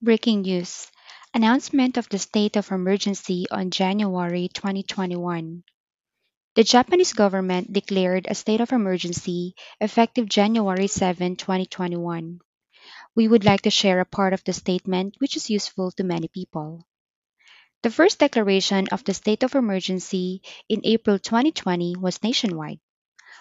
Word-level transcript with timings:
Breaking 0.00 0.42
news 0.42 0.86
Announcement 1.34 1.96
of 1.96 2.08
the 2.08 2.20
state 2.20 2.54
of 2.54 2.70
emergency 2.70 3.46
on 3.50 3.72
January 3.72 4.46
2021. 4.46 5.64
The 6.54 6.62
Japanese 6.62 7.12
government 7.12 7.72
declared 7.72 8.28
a 8.30 8.36
state 8.36 8.60
of 8.60 8.70
emergency 8.70 9.56
effective 9.80 10.28
January 10.28 10.86
7, 10.86 11.34
2021. 11.34 12.38
We 13.16 13.26
would 13.26 13.44
like 13.44 13.62
to 13.62 13.70
share 13.70 13.98
a 13.98 14.04
part 14.04 14.32
of 14.32 14.44
the 14.44 14.52
statement 14.52 15.16
which 15.18 15.36
is 15.36 15.50
useful 15.50 15.90
to 15.90 16.04
many 16.04 16.28
people. 16.28 16.86
The 17.82 17.90
first 17.90 18.20
declaration 18.20 18.86
of 18.92 19.02
the 19.02 19.14
state 19.14 19.42
of 19.42 19.56
emergency 19.56 20.42
in 20.68 20.80
April 20.84 21.18
2020 21.18 21.96
was 21.96 22.22
nationwide. 22.22 22.78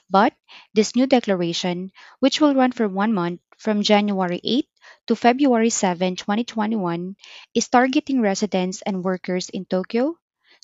But 0.09 0.33
this 0.73 0.95
new 0.95 1.05
declaration, 1.05 1.91
which 2.19 2.41
will 2.41 2.55
run 2.55 2.71
for 2.71 2.87
one 2.87 3.13
month 3.13 3.41
from 3.57 3.83
January 3.83 4.41
8 4.43 4.67
to 5.07 5.15
February 5.15 5.69
7, 5.69 6.15
2021, 6.15 7.15
is 7.53 7.69
targeting 7.69 8.21
residents 8.21 8.81
and 8.81 9.03
workers 9.03 9.49
in 9.49 9.65
Tokyo, 9.65 10.17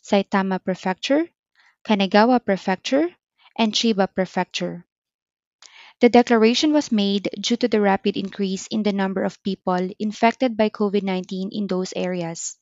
Saitama 0.03 0.63
Prefecture, 0.63 1.29
Kanagawa 1.85 2.43
Prefecture, 2.43 3.09
and 3.57 3.73
Chiba 3.73 4.07
Prefecture. 4.13 4.85
The 6.01 6.09
declaration 6.09 6.73
was 6.73 6.91
made 6.91 7.29
due 7.39 7.57
to 7.57 7.67
the 7.67 7.81
rapid 7.81 8.17
increase 8.17 8.67
in 8.67 8.83
the 8.83 8.91
number 8.93 9.23
of 9.23 9.41
people 9.41 9.89
infected 9.97 10.55
by 10.55 10.69
COVID 10.69 11.03
19 11.03 11.49
in 11.51 11.67
those 11.67 11.93
areas. 11.95 12.57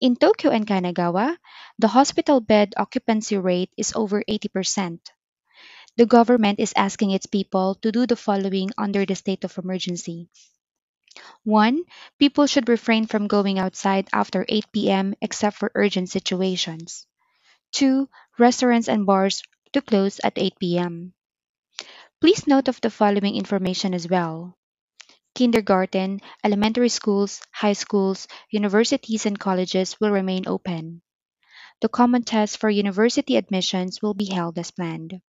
In 0.00 0.16
Tokyo 0.16 0.50
and 0.50 0.66
Kanagawa, 0.66 1.38
the 1.78 1.88
hospital 1.88 2.40
bed 2.40 2.74
occupancy 2.76 3.38
rate 3.38 3.72
is 3.76 3.92
over 3.96 4.22
80%. 4.28 5.00
The 5.96 6.06
government 6.06 6.60
is 6.60 6.72
asking 6.76 7.12
its 7.12 7.26
people 7.26 7.76
to 7.76 7.92
do 7.92 8.06
the 8.06 8.16
following 8.16 8.70
under 8.76 9.06
the 9.06 9.14
state 9.14 9.44
of 9.44 9.56
emergency. 9.58 10.28
1. 11.44 11.84
People 12.18 12.46
should 12.46 12.68
refrain 12.68 13.06
from 13.06 13.26
going 13.26 13.58
outside 13.58 14.08
after 14.12 14.44
8 14.48 14.90
p.m. 14.90 15.14
except 15.20 15.56
for 15.56 15.72
urgent 15.74 16.10
situations. 16.10 17.06
2. 17.72 18.08
Restaurants 18.38 18.88
and 18.88 19.06
bars 19.06 19.42
to 19.72 19.82
close 19.82 20.20
at 20.24 20.38
8 20.38 20.78
p.m. 20.78 21.14
Please 22.20 22.46
note 22.46 22.68
of 22.68 22.80
the 22.80 22.88
following 22.88 23.36
information 23.36 23.92
as 23.92 24.08
well. 24.08 24.56
Kindergarten, 25.34 26.20
elementary 26.44 26.88
schools, 26.88 27.42
high 27.52 27.74
schools, 27.74 28.28
universities, 28.50 29.26
and 29.26 29.38
colleges 29.38 30.00
will 30.00 30.10
remain 30.10 30.46
open. 30.48 31.02
The 31.80 31.88
common 31.88 32.24
test 32.24 32.58
for 32.58 32.70
university 32.70 33.36
admissions 33.36 34.02
will 34.02 34.14
be 34.14 34.26
held 34.26 34.58
as 34.58 34.70
planned. 34.70 35.20